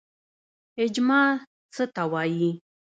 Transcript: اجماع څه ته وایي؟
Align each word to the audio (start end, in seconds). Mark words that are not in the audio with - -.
اجماع 0.83 1.29
څه 1.73 1.83
ته 1.93 2.03
وایي؟ 2.11 2.49